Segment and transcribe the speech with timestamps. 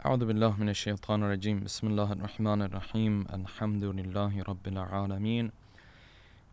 [0.00, 1.60] أعوذ بالله من الشيطان الرجيم.
[1.60, 3.26] بسم الله الرحمن الرحيم.
[3.36, 5.52] الحمد لله رب العالمين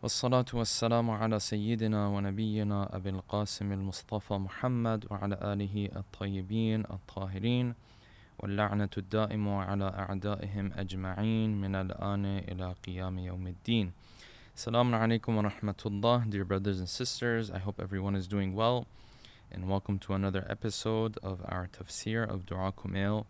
[0.02, 7.74] والصلاة والسلام على سيدنا ونبينا أبي القاسم المصطفى محمد وعلى آله الطيبين الطاهرين
[8.38, 13.92] واللعنة الدائمة على أعدائهم أجمعين من الآن إلى قيام يوم الدين.
[14.56, 17.50] Assalamu alaikum wa rahmatullah, dear brothers and sisters.
[17.50, 18.84] I hope everyone is doing well,
[19.50, 23.24] and welcome to another episode of our tafsir of Dua Kumail.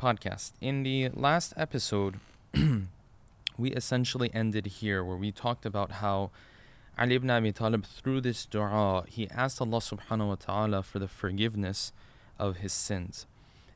[0.00, 0.52] Podcast.
[0.62, 2.20] In the last episode,
[3.58, 6.30] we essentially ended here where we talked about how
[6.98, 11.08] Ali ibn Abi Talib, through this dua, he asked Allah subhanahu wa ta'ala for the
[11.08, 11.92] forgiveness
[12.38, 13.26] of his sins.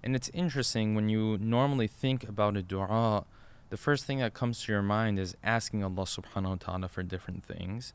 [0.03, 3.25] And it's interesting when you normally think about a dua
[3.71, 7.03] the first thing that comes to your mind is asking Allah subhanahu wa ta'ala for
[7.03, 7.93] different things.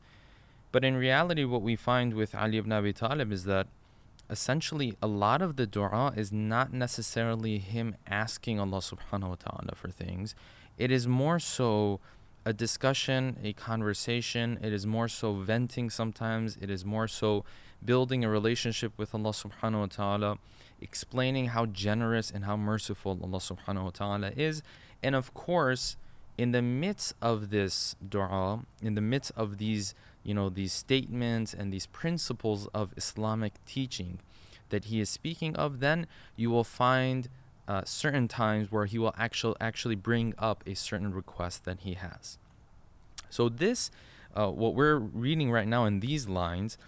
[0.72, 3.66] But in reality, what we find with Ali ibn Abi Talib is that
[4.30, 9.74] essentially a lot of the dua is not necessarily him asking Allah subhanahu wa ta'ala
[9.74, 10.34] for things.
[10.78, 12.00] It is more so
[12.44, 14.58] a discussion, a conversation.
[14.62, 16.56] It is more so venting sometimes.
[16.60, 17.44] It is more so
[17.84, 20.38] building a relationship with Allah subhanahu wa ta'ala,
[20.80, 24.62] explaining how generous and how merciful Allah subhanahu wa ta'ala is
[25.02, 25.96] and of course,
[26.36, 31.54] in the midst of this dua, in the midst of these, you know, these statements
[31.54, 34.20] and these principles of Islamic teaching
[34.68, 37.28] that he is speaking of, then you will find
[37.66, 41.94] uh, certain times where he will actually actually bring up a certain request that he
[41.94, 42.38] has.
[43.28, 43.90] So this,
[44.34, 46.78] uh, what we're reading right now in these lines,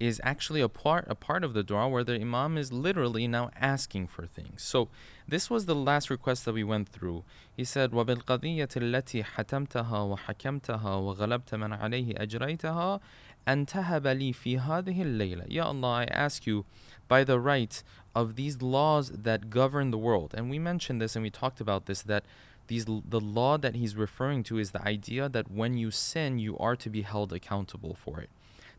[0.00, 3.50] is actually a part a part of the dua where the imam is literally now
[3.60, 4.60] asking for things.
[4.62, 4.88] So
[5.27, 7.23] this was the last request that we went through.
[7.55, 12.99] He said, وَبِالْقَضِيَّةِ الَّتِي حَتَمْتَهَا وَحَكَمْتَهَا وَغَلَبْتَ مَنْ عَلَيْهِ أَجْرَيْتَهَا
[13.47, 16.65] أَنْ تَهَبَ لِي فِي هَذِهِ اللَّيْلَةِ Ya Allah, I ask you
[17.07, 17.83] by the right
[18.15, 20.33] of these laws that govern the world.
[20.35, 22.23] And we mentioned this and we talked about this that
[22.67, 26.57] these the law that he's referring to is the idea that when you sin you
[26.57, 28.29] are to be held accountable for it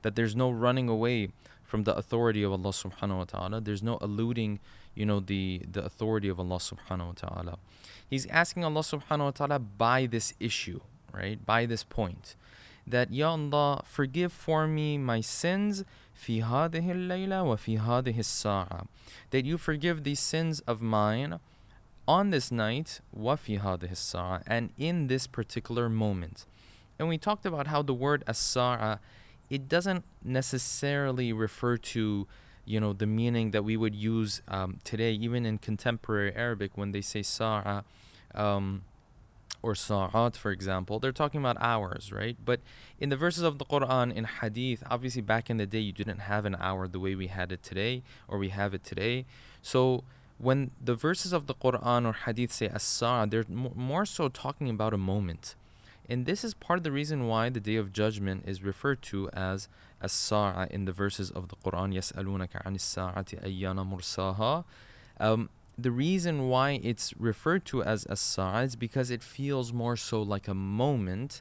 [0.03, 1.29] that there's no running away
[1.63, 3.61] from the authority of Allah subhanahu wa ta'ala.
[3.61, 4.59] There's no eluding,
[4.93, 7.57] you know, the, the authority of Allah subhanahu wa ta'ala.
[8.07, 10.81] He's asking Allah subhanahu wa ta'ala by this issue,
[11.11, 11.43] right?
[11.43, 12.35] By this point.
[12.85, 15.83] That Ya Allah, forgive for me my sins
[16.13, 18.85] fi hadhihi layla wa fi sa'a
[19.31, 21.39] That you forgive these sins of mine
[22.07, 23.57] on this night wa fi
[23.93, 26.45] sa'a and in this particular moment.
[26.99, 28.99] And we talked about how the word as-sa'a
[29.49, 32.27] it doesn't necessarily refer to
[32.65, 36.91] you know the meaning that we would use um, today even in contemporary arabic when
[36.91, 37.83] they say sa'a
[38.33, 38.83] um,
[39.63, 42.37] or sa'at for example they're talking about hours right?
[42.43, 42.59] But
[42.99, 46.19] in the verses of the quran in hadith obviously back in the day you didn't
[46.19, 49.25] have an hour the way we had it today or we have it today.
[49.61, 50.03] So
[50.37, 54.93] when the verses of the quran or hadith say as-sa'a they're more so talking about
[54.93, 55.55] a moment
[56.08, 59.28] and this is part of the reason why the day of judgment is referred to
[59.30, 59.68] as
[60.00, 64.64] as-sa'a in the verses of the Quran يسألونك عن الساعة أيان مرساها
[65.20, 70.22] um, the reason why it's referred to as as-sa'a is because it feels more so
[70.22, 71.40] like a moment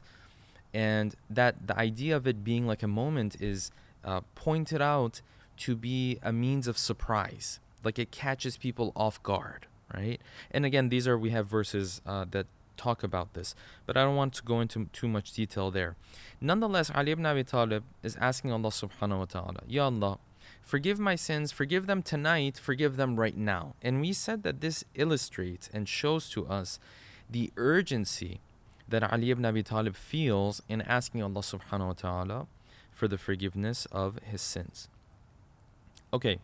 [0.74, 3.70] and that the idea of it being like a moment is
[4.04, 5.22] uh, pointed out
[5.56, 10.20] to be a means of surprise like it catches people off guard right
[10.50, 12.46] and again these are we have verses uh, that
[12.77, 15.95] talk about this, but I don't want to go into too much detail there.
[16.41, 20.19] Nonetheless, Ali ibn Abi Talib is asking Allah subhanahu wa ta'ala, Ya Allah,
[20.61, 23.75] forgive my sins, forgive them tonight, forgive them right now.
[23.81, 26.79] And we said that this illustrates and shows to us
[27.29, 28.41] the urgency
[28.87, 32.47] that Ali ibn Abi Talib feels in asking Allah subhanahu wa ta'ala
[32.91, 34.89] for the forgiveness of his sins.
[36.13, 36.39] Okay,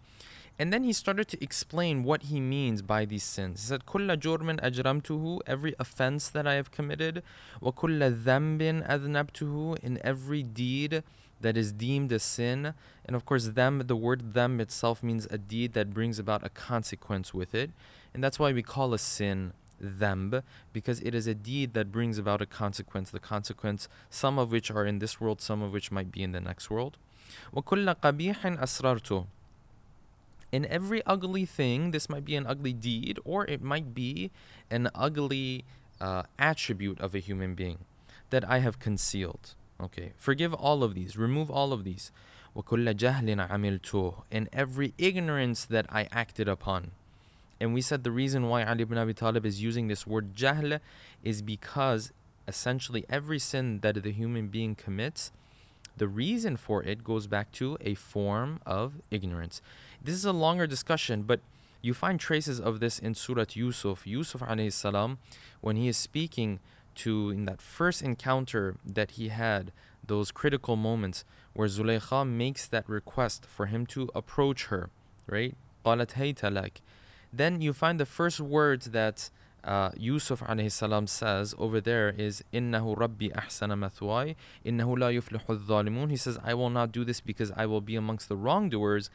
[0.60, 3.62] and then he started to explain what he means by these sins.
[3.62, 7.24] He said, كُلَّ جُرْمٍ أَجْرَمْتُهُ Every offense that I have committed.
[7.62, 11.02] وَكُلَّ ذَنْبٍ أَذْنَبْتُهُ In every deed
[11.40, 12.74] that is deemed a sin.
[13.06, 16.50] And of course, dhanb, the word dhanb itself means a deed that brings about a
[16.50, 17.72] consequence with it.
[18.14, 22.18] And that's why we call a sin dhanb, because it is a deed that brings
[22.18, 25.90] about a consequence, the consequence, some of which are in this world, some of which
[25.90, 26.98] might be in the next world.
[27.56, 29.28] وَكُلَّ قَبِيحٍ أَسْرَرْتُهُ
[30.55, 34.31] in every ugly thing, this might be an ugly deed or it might be
[34.71, 35.65] an ugly
[36.01, 37.79] uh, attribute of a human being
[38.31, 39.55] that I have concealed.
[39.81, 42.13] Okay, forgive all of these, remove all of these.
[42.57, 46.93] وَكُلَّ جَهْلٍ عَمِلْتُهُ In every ignorance that I acted upon.
[47.61, 50.79] And we said the reason why Ali ibn Abi Talib is using this word jahl
[51.25, 52.13] is because
[52.47, 55.33] essentially every sin that the human being commits,
[55.99, 59.63] the reason for it goes back to a form of ignorance.
[60.03, 61.41] This is a longer discussion, but
[61.85, 64.07] You find traces of this in Surah Yusuf.
[64.07, 65.19] Yusuf alayhi salam,
[65.61, 66.61] when he is speaking
[66.95, 69.71] to in that first encounter that he had,
[70.03, 74.89] those critical moments where Zulaykha makes that request for him to approach her,
[75.27, 75.55] right?
[75.85, 76.81] قالت هيت لك.
[77.31, 79.29] Then you find the first words that
[79.64, 84.36] uh, Yusuf alayhi salam says over there is innahu rabbi ahsana mathwai
[84.66, 87.96] innahu la yuflihu dhalimun he says I will not do this because I will be
[87.96, 89.10] amongst the wrongdoers.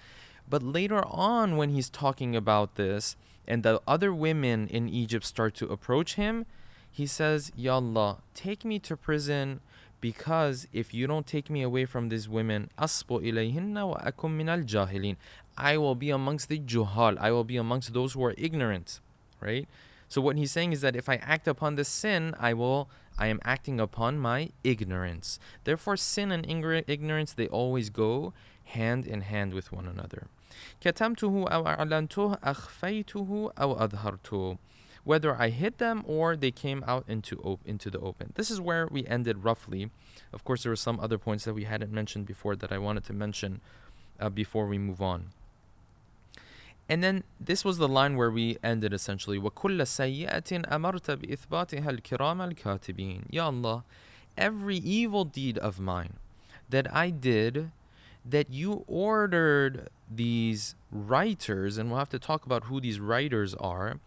[0.49, 3.17] But later on when he's talking about this
[3.49, 6.47] and the other women in Egypt start to approach him
[6.91, 9.61] he says ya Allah take me to prison
[10.01, 15.17] because if you don't take me away from these women asbu ilayhinna wa akum minal
[15.57, 17.17] I will be amongst the juhal.
[17.19, 19.01] I will be amongst those who are ignorant
[19.45, 19.69] right?
[20.14, 23.28] So what he's saying is that if I act upon this sin, I will I
[23.28, 25.40] am acting upon my ignorance.
[25.66, 30.28] Therefore sin and ignorance they always go hand in hand with one another.
[30.82, 34.58] كتمته أو أعلنته أخفيته أو أظهرته
[35.04, 38.34] whether I hid them or they came out into op- into the open.
[38.36, 39.90] This is where we ended roughly.
[40.32, 43.06] Of course, there were some other points that we hadn't mentioned before that I wanted
[43.06, 43.62] to mention
[44.20, 45.32] uh, before we move on.
[46.88, 49.38] And then this was the line where we ended essentially.
[49.40, 53.84] وَكُلَّ سَيِّئَةٍ أَمَرْتَ بِإِثْبَاتِهَا الْكِرَامَ الْكَاتِبِينَ Ya Allah,
[54.36, 56.14] every evil deed of mine
[56.70, 57.72] that I did,
[58.26, 64.00] that you ordered these writers, and we'll have to talk about who these writers are,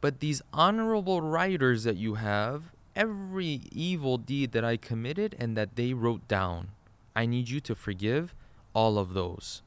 [0.00, 5.76] but these honorable writers that you have, every evil deed that I committed and that
[5.76, 6.68] they wrote down,
[7.14, 8.34] I need you to forgive
[8.74, 9.62] all of those.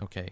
[0.00, 0.30] Okay.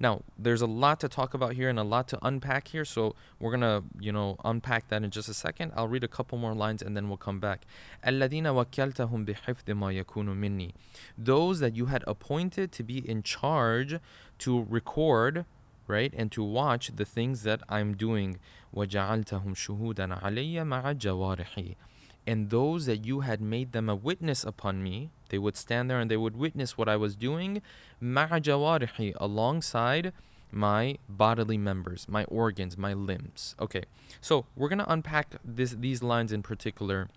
[0.00, 3.14] Now, there's a lot to talk about here and a lot to unpack here, so
[3.38, 5.72] we're going to, you know, unpack that in just a second.
[5.76, 7.64] I'll read a couple more lines and then we'll come back.
[8.04, 10.72] الَّذِينَ وَكَّلْتَهُمْ بِحِفْظِ مَا يَكُونُ مِنِّي
[11.16, 13.98] Those that you had appointed to be in charge
[14.40, 15.44] to record,
[15.86, 18.38] right, and to watch the things that I'm doing.
[18.74, 21.76] وَجَعَلْتَهُمْ شُهُودًا عَلَيَّ مَعَ جَوَارِحِي
[22.29, 25.99] and those that you had made them a witness upon me, they would stand there
[25.99, 27.63] and they would witness what I was doing,
[27.99, 30.13] مَعَ alongside
[30.51, 33.55] my bodily members, my organs, my limbs.
[33.59, 33.83] Okay,
[34.21, 37.07] so we're gonna unpack this these lines in particular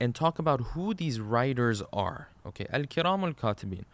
[0.00, 2.28] and talk about who these writers are.
[2.46, 3.84] Okay, al-kiram al-katibin.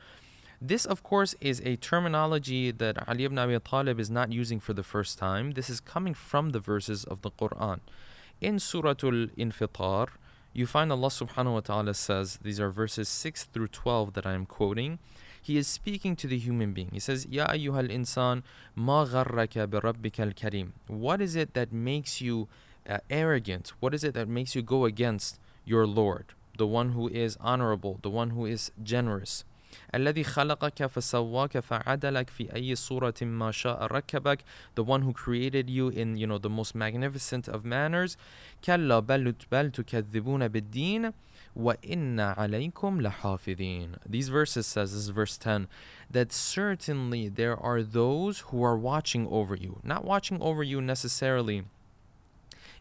[0.60, 4.74] This, of course, is a terminology that Ali ibn Abi Talib is not using for
[4.74, 5.52] the first time.
[5.58, 7.80] This is coming from the verses of the Quran.
[8.40, 10.10] In Surah Al-Infitar,
[10.52, 14.32] you find Allah subhanahu wa ta'ala says, these are verses 6 through 12 that I
[14.34, 15.00] am quoting.
[15.42, 16.90] He is speaking to the human being.
[16.92, 18.44] He says, Ya ayyuhal insan,
[18.76, 22.46] ma gharraka bi rabbika karim What is it that makes you
[22.88, 23.72] uh, arrogant?
[23.80, 26.26] What is it that makes you go against your Lord?
[26.58, 29.44] The one who is honorable, the one who is generous.
[29.95, 34.39] الذي خلقك فسواك فعدلك في أي صورة ما شاء ركبك
[34.75, 38.17] the one who created you in you know the most magnificent of manners
[38.63, 41.11] كلا بل بل تكذبون بالدين
[41.55, 45.67] وإن عليكم لحافظين These verses says, this is verse 10,
[46.09, 49.79] that certainly there are those who are watching over you.
[49.83, 51.65] Not watching over you necessarily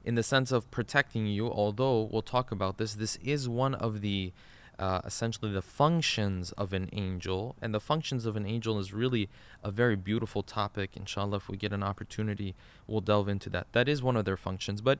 [0.04, 2.94] in the sense of protecting you, although we'll talk about this.
[2.94, 4.32] This is one of the
[4.79, 7.55] uh, essentially the functions of an angel.
[7.61, 9.29] And the functions of an angel is really
[9.63, 10.91] a very beautiful topic.
[10.95, 13.67] Inshallah, if we get an opportunity, we'll delve into that.
[13.73, 14.81] That is one of their functions.
[14.81, 14.99] But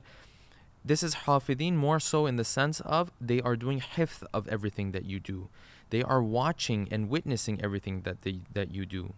[0.84, 4.92] this is hafidin more so in the sense of they are doing hifth of everything
[4.92, 5.48] that you do.
[5.90, 9.14] They are watching and witnessing everything that they that you do.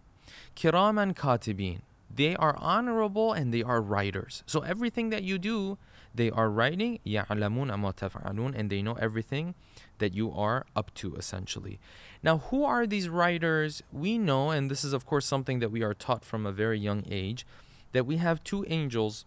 [0.55, 1.81] Kiram and katibin.
[2.13, 4.43] They are honorable and they are writers.
[4.45, 5.77] So everything that you do,
[6.13, 9.55] they are writing يَعْلَمُونَ مَا تَفْعَلُونَ and they know everything
[9.99, 11.79] that you are up to essentially.
[12.23, 13.81] Now, who are these writers?
[13.91, 16.79] We know, and this is of course something that we are taught from a very
[16.79, 17.45] young age,
[17.93, 19.25] that we have two angels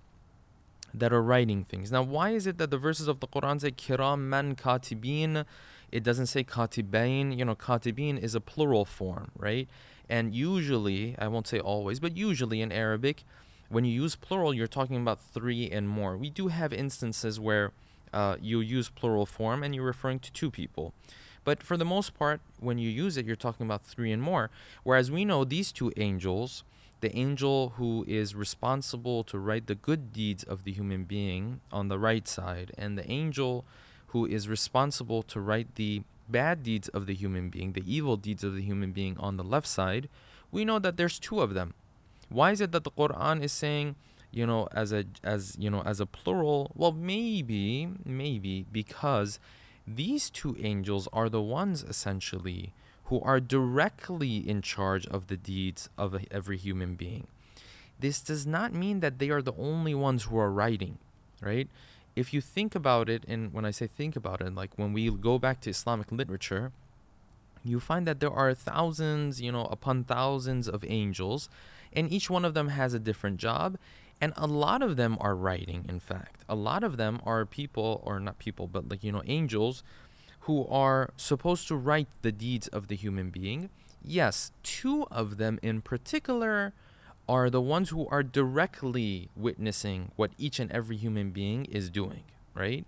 [0.93, 1.91] that are writing things.
[1.91, 5.45] Now, why is it that the verses of the Quran say kiraman katibin?
[5.91, 7.37] It doesn't say katibain.
[7.37, 9.69] You know, katibin is a plural form, right?
[10.09, 13.25] And usually, I won't say always, but usually in Arabic,
[13.69, 16.17] when you use plural, you're talking about three and more.
[16.17, 17.73] We do have instances where
[18.13, 20.95] uh, you use plural form and you're referring to two people.
[21.45, 24.51] But for the most part, when you use it, you're talking about three and more.
[24.83, 26.65] Whereas we know these two angels,
[27.01, 31.89] the angel who is responsible to write the good deeds of the human being on
[31.89, 33.65] the right side, and the angel
[34.09, 38.43] who is responsible to write the bad deeds of the human being, the evil deeds
[38.43, 40.09] of the human being on the left side,
[40.51, 41.75] we know that there's two of them.
[42.29, 43.97] Why is it that the Quran is saying,
[44.31, 46.73] you know, as a as you know, as a plural?
[46.75, 49.39] Well, maybe, maybe because
[49.87, 52.73] these two angels are the ones essentially
[53.05, 57.27] who are directly in charge of the deeds of every human being.
[58.01, 60.99] this does not mean that they are the only ones who are writing,
[61.41, 61.69] right?
[62.17, 65.11] If you think about it, and when I say think about it, like when we
[65.11, 66.73] go back to Islamic literature,
[67.65, 71.49] you find that there are thousands, you know, upon thousands of angels,
[71.93, 73.79] and each one of them has a different job.
[74.21, 76.45] And a lot of them are writing, in fact.
[76.49, 79.83] A lot of them are people, or not people, but like, you know, angels
[80.41, 83.71] who are supposed to write the deeds of the human being.
[84.05, 86.73] Yes, two of them in particular
[87.29, 92.23] are the ones who are directly witnessing what each and every human being is doing,
[92.55, 92.85] right?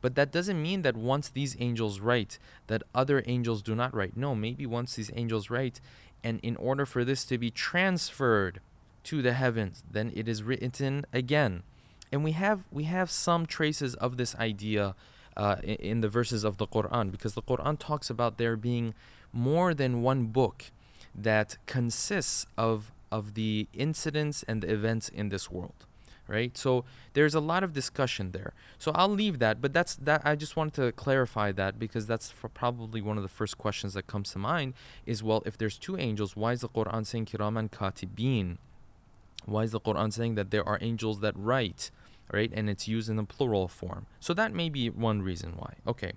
[0.00, 4.16] But that doesn't mean that once these angels write, that other angels do not write.
[4.16, 5.80] No, maybe once these angels write,
[6.24, 8.60] and in order for this to be transferred
[9.04, 11.62] to the heavens, then it is written again.
[12.10, 14.94] And we have we have some traces of this idea
[15.36, 18.94] uh, in, in the verses of the Quran, because the Quran talks about there being
[19.32, 20.64] more than one book
[21.14, 25.86] that consists of of the incidents and the events in this world
[26.32, 26.56] right?
[26.56, 28.52] So there's a lot of discussion there.
[28.78, 32.32] So i'll leave that but that's that i just wanted to clarify that because that's
[32.54, 34.74] probably one of the first questions that comes to mind
[35.06, 38.56] is well if there's two angels why is the quran saying kiraman katibin?
[39.44, 41.90] Why is the quran saying that there are angels that write
[42.32, 42.50] right?
[42.54, 44.06] And it's used in the plural form.
[44.18, 45.74] So that may be one reason why.
[45.86, 46.12] Okay.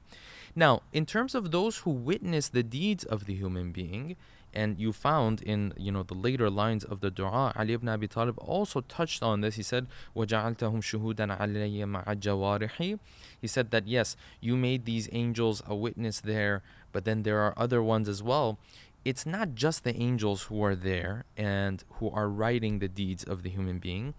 [0.56, 4.16] Now in terms of those who witness the deeds of the human being
[4.55, 8.09] and you found in you know the later lines of the dua Ali ibn Abi
[8.09, 12.99] Talib also touched on this he said وَجَعَلْتَهُمْ شُهُودًا عَلَيَّ مَعَ جَوَارِحِ
[13.41, 17.55] he said that yes you made these angels a witness there but then there are
[17.57, 18.59] other ones as well
[19.05, 23.43] it's not just the angels who are there and who are writing the deeds of
[23.43, 24.15] the human being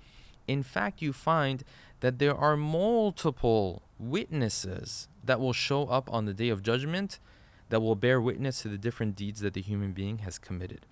[0.47, 1.63] in fact you find
[1.99, 7.19] that there are multiple witnesses that will show up on the day of judgment
[7.68, 10.86] that will bear witness to the different deeds that the human being has committed.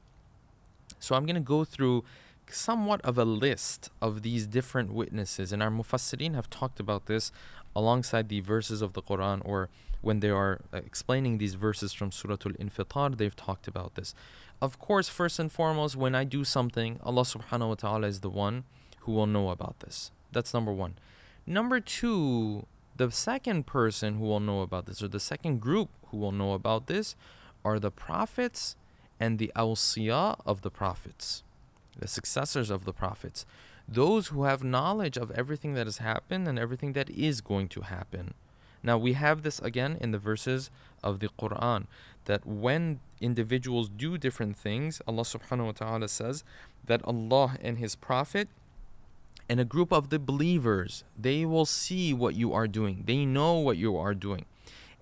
[0.98, 2.04] So I'm going to go through
[2.48, 7.32] somewhat of a list of these different witnesses, and our mufassirin have talked about this
[7.74, 9.68] alongside the verses of the Quran or
[10.04, 14.14] when they are uh, explaining these verses from Surah Al-Infitar, they've talked about this.
[14.60, 18.30] Of course, first and foremost, when I do something, Allah subhanahu wa ta'ala is the
[18.30, 18.64] one
[19.00, 20.10] who will know about this.
[20.30, 20.96] That's number one.
[21.46, 22.66] Number two,
[22.96, 26.52] the second person who will know about this, or the second group who will know
[26.52, 27.16] about this,
[27.64, 28.76] are the prophets
[29.18, 31.42] and the awsiya of the prophets,
[31.98, 33.46] the successors of the prophets,
[33.88, 37.82] those who have knowledge of everything that has happened and everything that is going to
[37.82, 38.34] happen.
[38.82, 40.70] Now, we have this again in the verses
[41.02, 41.86] of the Quran
[42.26, 46.44] that when individuals do different things, Allah subhanahu wa ta'ala says
[46.84, 48.48] that Allah and His Prophet
[49.48, 53.04] and a group of the believers, they will see what you are doing.
[53.06, 54.46] They know what you are doing.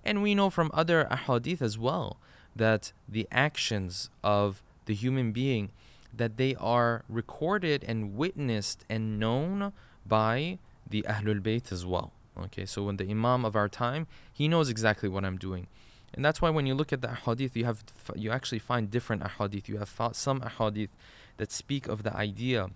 [0.03, 2.17] And we know from other ahadith as well
[2.55, 5.71] that the actions of the human being
[6.15, 9.73] that they are recorded and witnessed and known
[10.05, 12.11] by the Ahlul Bayt as well.
[12.37, 15.67] Okay, so when the Imam of our time, he knows exactly what I'm doing.
[16.13, 17.83] And that's why when you look at the ahadith, you have
[18.15, 19.67] you actually find different ahadith.
[19.67, 20.89] You have some ahadith
[21.37, 22.69] that speak of the idea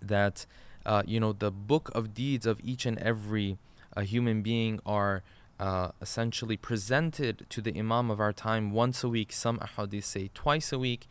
[0.00, 0.46] that
[0.86, 3.58] uh, you know the book of deeds of each and every
[3.96, 5.22] uh, human being are
[5.58, 9.32] uh, essentially presented to the Imam of our time once a week.
[9.32, 11.08] Some ahadith say twice a week.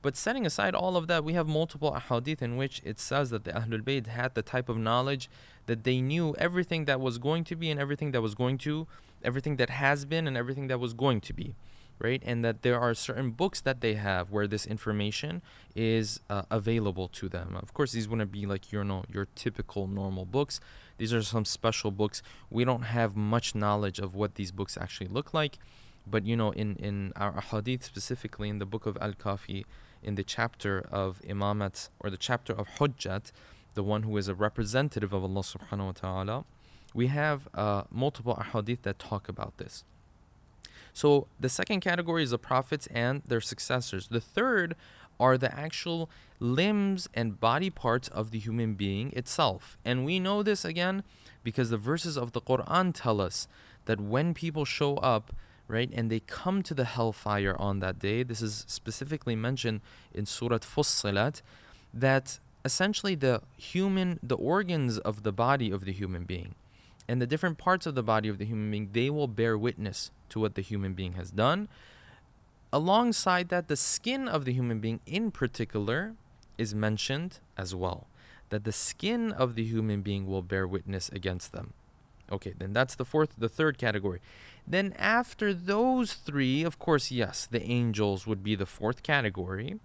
[0.00, 3.42] But setting aside all of that, we have multiple ahadith in which it says that
[3.44, 5.28] the Ahlul Bayt had the type of knowledge
[5.66, 8.86] that they knew everything that was going to be and everything that was going to,
[9.24, 11.56] everything that has been and everything that was going to be
[11.98, 12.22] right?
[12.24, 15.42] And that there are certain books that they have where this information
[15.74, 17.56] is uh, available to them.
[17.60, 20.60] Of course, these wouldn't be like your know your typical normal books.
[20.98, 22.22] These are some special books.
[22.50, 25.58] We don't have much knowledge of what these books actually look like,
[26.06, 29.64] but you know, in in our hadith specifically in the book of Al Kafi,
[30.02, 33.32] in the chapter of Imamat or the chapter of Hujjat,
[33.74, 36.44] the one who is a representative of Allah Subhanahu wa Taala,
[36.94, 39.84] we have uh, multiple ahadith that talk about this.
[40.98, 44.08] So the second category is the prophets and their successors.
[44.08, 44.74] The third
[45.20, 49.78] are the actual limbs and body parts of the human being itself.
[49.84, 51.04] And we know this again
[51.44, 53.46] because the verses of the Quran tell us
[53.84, 55.32] that when people show up,
[55.68, 60.26] right, and they come to the hellfire on that day, this is specifically mentioned in
[60.26, 61.42] Surah Fussilat,
[61.94, 66.56] that essentially the human, the organs of the body of the human being,
[67.08, 70.10] and the different parts of the body of the human being, they will bear witness
[70.28, 71.68] to what the human being has done.
[72.72, 76.14] Alongside that, the skin of the human being in particular
[76.58, 78.06] is mentioned as well.
[78.50, 81.72] That the skin of the human being will bear witness against them.
[82.30, 84.20] Okay, then that's the fourth, the third category.
[84.66, 89.80] Then after those three, of course, yes, the angels would be the fourth category.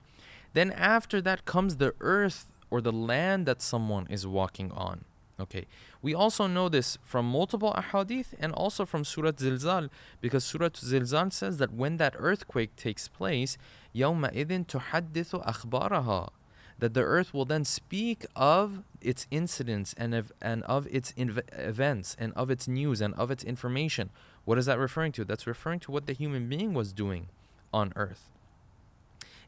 [0.51, 5.05] Then after that comes the earth or the land that someone is walking on.
[5.40, 5.66] Okay.
[6.02, 9.88] We also know this from multiple ahadith and also from Surah Zilzal
[10.20, 13.56] because Surah Zilzal says that when that earthquake takes place,
[13.94, 16.30] يَوْمَئِذٍ تُحَدِّثُ أَخْبَارَهَا
[16.78, 21.42] that the earth will then speak of its incidents and of, and of its inv-
[21.52, 24.10] events and of its news and of its information.
[24.44, 25.24] What is that referring to?
[25.24, 27.28] That's referring to what the human being was doing
[27.72, 28.30] on earth.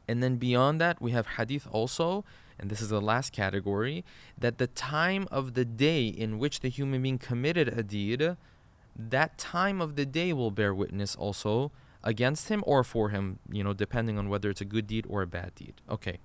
[0.07, 2.25] And then beyond that, we have hadith also,
[2.58, 4.04] and this is the last category,
[4.38, 8.36] that the time of the day in which the human being committed a deed,
[8.94, 11.70] that time of the day will bear witness also
[12.02, 15.22] against him or for him, you know, depending on whether it's a good deed or
[15.22, 15.74] a bad deed.
[15.90, 16.18] Okay.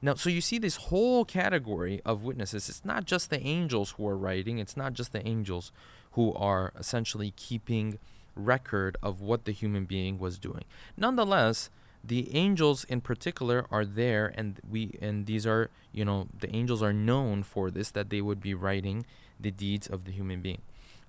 [0.00, 2.68] Now, so you see this whole category of witnesses.
[2.68, 5.70] It's not just the angels who are writing, it's not just the angels
[6.12, 7.98] who are essentially keeping
[8.34, 10.64] record of what the human being was doing.
[10.96, 11.70] Nonetheless,
[12.04, 16.82] the angels in particular are there and we and these are, you know, the angels
[16.82, 19.04] are known for this that they would be writing
[19.38, 20.62] the deeds of the human being.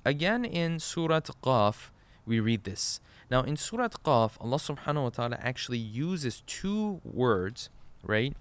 [0.05, 1.91] Again in Surah Qaf,
[2.25, 2.99] we read this.
[3.29, 7.69] Now in Surah Qaf, Allah subhanahu wa ta'ala actually uses two words,
[8.03, 8.35] right?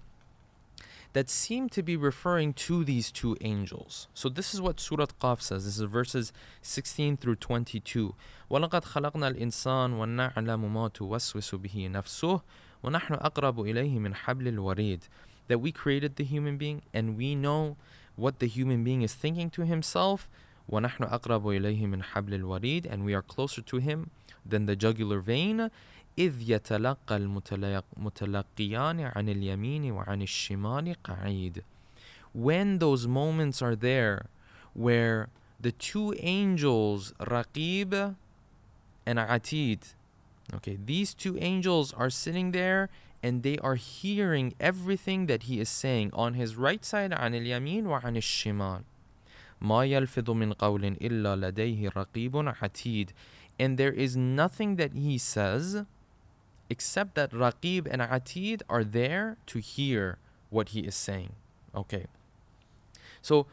[1.12, 4.08] that seem to be referring to these two angels.
[4.14, 5.64] So this is what Surah Qaf says.
[5.64, 8.14] This is verses 16 through 22.
[8.50, 12.42] وَلَقَدْ خَلَقْنَا الْإِنسَانَ وَنَعْلَمُ مَا تُوَسْوِسُ بِهِ نَفْسُهُ
[12.84, 15.00] وَنَحْنُ أَقْرَبُ إِلَيْهِ مِنْ حَبْلِ الْوَرِيدِ
[15.48, 17.76] That we created the human being and we know
[18.16, 20.28] what the human being is thinking to himself
[20.70, 24.10] وَنَحْنُ أَقْرَبُ إِلَيْهِ مِنْ حَبْلِ الْوَرِيدِ And we are closer to him
[24.44, 25.70] than the jugular vein
[26.18, 31.62] إذ يتلقى المتلقيان عن اليمين وعن الشمال قعيد
[32.32, 34.26] when those moments are there
[34.74, 35.28] where
[35.60, 38.14] the two angels Raqib
[39.06, 39.94] and Atid
[40.54, 42.88] okay these two angels are sitting there
[43.22, 47.86] and they are hearing everything that he is saying on his right side عن اليمين
[47.86, 48.82] وعن الشمال
[49.60, 53.12] ما يلفظ من قول إلا لديه رقيب عتيد
[53.58, 55.84] and there is nothing that he says
[56.69, 60.17] except that Raqib and Atid are there to hear
[60.49, 61.33] what he is saying.
[61.73, 62.05] Okay.
[63.21, 63.47] So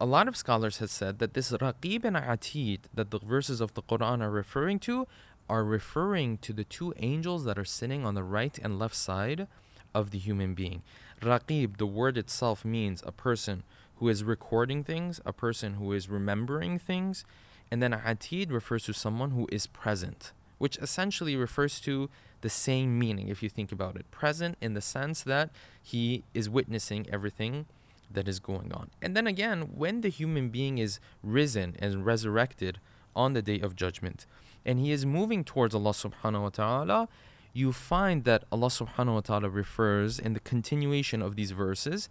[0.00, 3.74] a lot of scholars have said that this Raqib and Atid that the verses of
[3.74, 5.06] the Quran are referring to
[5.48, 9.48] are referring to the two angels that are sitting on the right and left side
[9.94, 10.82] of the human being.
[11.20, 13.64] Raqib, the word itself means a person
[13.96, 17.24] who is recording things, a person who is remembering things,
[17.70, 22.10] and then Atid refers to someone who is present which essentially refers to
[22.42, 24.10] the same meaning if you think about it.
[24.10, 25.48] Present in the sense that
[25.82, 27.64] he is witnessing everything
[28.10, 28.90] that is going on.
[29.00, 32.78] And then again, when the human being is risen and resurrected
[33.16, 34.26] on the day of judgment,
[34.66, 37.08] and he is moving towards Allah subhanahu wa ta'ala,
[37.54, 42.10] you find that Allah subhanahu wa ta'ala refers in the continuation of these verses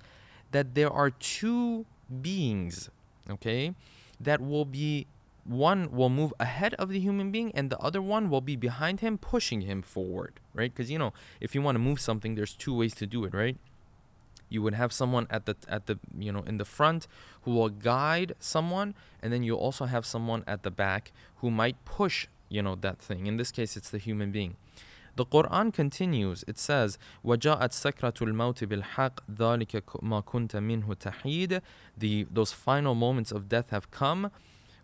[0.50, 1.86] that there are two
[2.20, 2.90] beings,
[3.30, 3.76] okay,
[4.20, 5.06] that will be
[5.49, 9.01] one will move ahead of the human being and the other one will be behind
[9.01, 12.55] him pushing him forward right because you know if you want to move something there's
[12.55, 13.59] two ways to do it right
[14.49, 17.07] you would have someone at the at the you know in the front
[17.43, 21.77] who will guide someone and then you'll also have someone at the back who might
[21.85, 24.57] push you know that thing in this case it's the human being
[25.17, 31.61] the Quran continues it says وَجَاءَتْ سَكْرَةُ الْمَوْتِ بِالْحَقِّ ذَلِكَ مَا كُنْتَ مِنْهُ تَحِيدٌ
[31.97, 34.31] the those final moments of death have come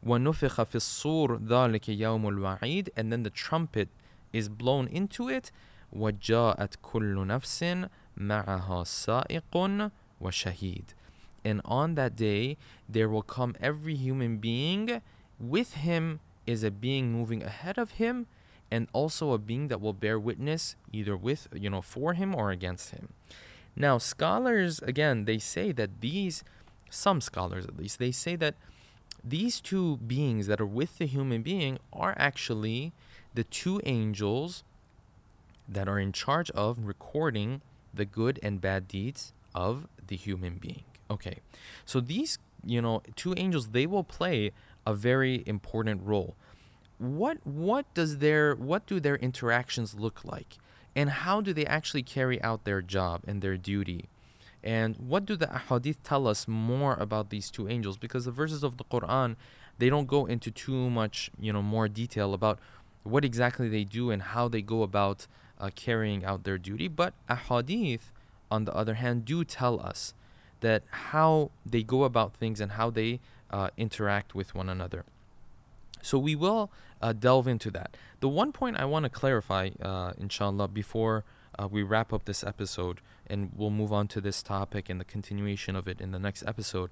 [0.04, 3.88] وَنُفِخَ فِي الصُّورِ ذَلِكَ يَوْمُ الْوَعِيدِ And then the trumpet
[4.32, 5.50] is blown into it
[5.94, 9.90] وَجَاءَتْ كُلُّ نَفْسٍ مَعَهَا سَائِقٌ
[10.22, 10.84] وَشَهِيدٌ
[11.44, 12.56] And on that day
[12.88, 15.02] there will come every human being
[15.38, 18.26] with him is a being moving ahead of him
[18.70, 22.50] and also a being that will bear witness either with you know for him or
[22.50, 23.12] against him
[23.74, 26.44] now scholars again they say that these
[26.88, 28.54] some scholars at least they say that
[29.25, 32.93] these two beings that are with the human being are actually
[33.33, 34.63] the two angels
[35.67, 37.61] that are in charge of recording
[37.91, 40.83] the good and bad deeds of the human being.
[41.09, 41.39] Okay.
[41.85, 44.51] So these, you know, two angels they will play
[44.85, 46.35] a very important role.
[46.97, 50.57] What what does their what do their interactions look like?
[50.95, 54.05] And how do they actually carry out their job and their duty?
[54.65, 57.97] And what do the ahadith tell us more about these two angels?
[57.97, 59.35] Because the verses of the Quran,
[59.77, 62.57] they don't go into too much, you know, more detail about
[63.03, 65.27] what exactly they do and how they go about
[65.59, 66.87] uh, carrying out their duty.
[66.87, 68.11] But ahadith,
[68.49, 70.15] on the other hand, do tell us
[70.61, 73.19] that how they go about things and how they
[73.51, 75.05] uh, interact with one another.
[76.01, 76.71] So we will
[77.03, 77.95] uh, delve into that.
[78.19, 81.23] The one point I want to clarify, uh, inshallah, before
[81.57, 85.05] uh, we wrap up this episode and we'll move on to this topic and the
[85.05, 86.89] continuation of it in the next episode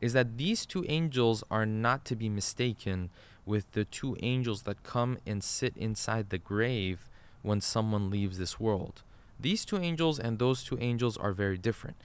[0.00, 3.10] is that these two angels are not to be mistaken
[3.46, 7.08] with the two angels that come and sit inside the grave
[7.42, 9.02] when someone leaves this world.
[9.38, 11.96] These two angels and those two angels are very different.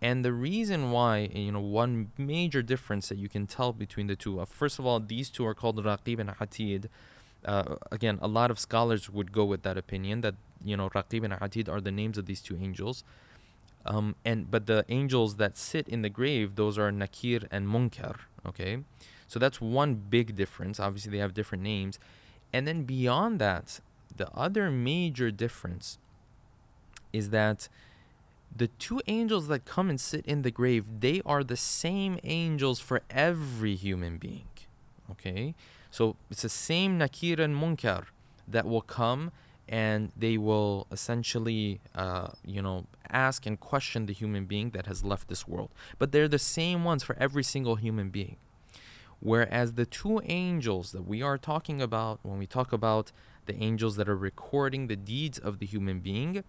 [0.00, 4.16] And the reason why, you know, one major difference that you can tell between the
[4.16, 6.88] two, uh, first of all, these two are called Raqib and Atid.
[7.46, 11.22] Uh, again, a lot of scholars would go with that opinion that, you know, Raqib
[11.24, 13.04] and Atid are the names of these two angels.
[13.86, 18.16] Um, and but the angels that sit in the grave, those are Nakir and Munkar.
[18.44, 18.78] Okay,
[19.28, 20.80] so that's one big difference.
[20.80, 22.00] Obviously, they have different names,
[22.52, 23.80] and then beyond that,
[24.16, 25.98] the other major difference
[27.12, 27.68] is that
[28.54, 32.80] the two angels that come and sit in the grave, they are the same angels
[32.80, 34.48] for every human being.
[35.10, 35.54] Okay?
[35.96, 38.04] So it's the same Nakir and Munkar
[38.46, 39.32] that will come
[39.66, 45.02] and they will essentially, uh, you know, ask and question the human being that has
[45.04, 45.70] left this world.
[45.98, 48.36] But they're the same ones for every single human being.
[49.20, 53.10] Whereas the two angels that we are talking about, when we talk about
[53.46, 56.44] the angels that are recording the deeds of the human being,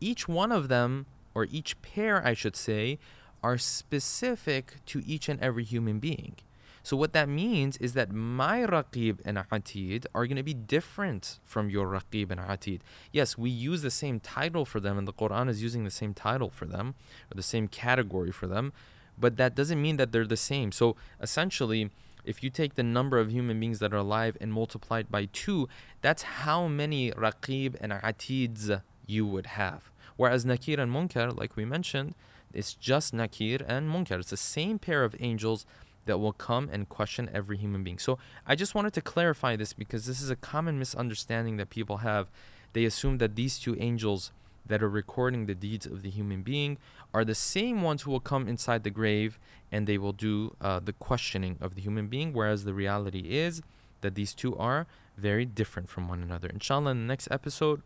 [0.00, 2.98] each one of them, or each pair, I should say,
[3.42, 6.36] are specific to each and every human being.
[6.82, 11.38] So what that means is that my Raqib and Atid are going to be different
[11.44, 12.80] from your Raqib and Atid.
[13.12, 16.14] Yes, we use the same title for them, and the Quran is using the same
[16.14, 16.94] title for them,
[17.30, 18.72] or the same category for them,
[19.18, 20.72] but that doesn't mean that they're the same.
[20.72, 21.90] So essentially,
[22.24, 25.26] if you take the number of human beings that are alive and multiply it by
[25.26, 25.68] two,
[26.00, 29.90] that's how many Raqib and Atids you would have.
[30.16, 32.14] Whereas Nakir and Munkar, like we mentioned,
[32.52, 34.18] it's just Nakir and Munkar.
[34.18, 35.64] It's the same pair of angels
[36.10, 38.00] that will come and question every human being.
[38.00, 41.98] So I just wanted to clarify this because this is a common misunderstanding that people
[41.98, 42.28] have.
[42.72, 44.32] They assume that these two angels
[44.66, 46.78] that are recording the deeds of the human being
[47.14, 49.38] are the same ones who will come inside the grave
[49.70, 53.62] and they will do uh, the questioning of the human being, whereas the reality is
[54.00, 56.48] that these two are very different from one another.
[56.48, 57.82] Inshallah, in the next episode,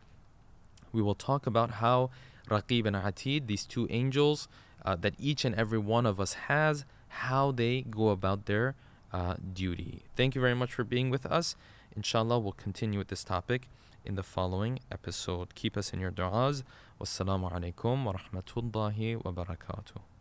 [0.92, 2.08] we will talk about how
[2.48, 4.48] Raqib and Atid, these two angels
[4.84, 6.84] uh, that each and every one of us has,
[7.22, 8.74] how they go about their
[9.12, 10.02] uh, duty.
[10.16, 11.56] Thank you very much for being with us.
[11.96, 13.68] Inshallah, we'll continue with this topic
[14.04, 15.54] in the following episode.
[15.54, 16.64] Keep us in your du'as.
[17.00, 20.13] Wassalamu alaikum wa rahmatullahi wa barakatuh.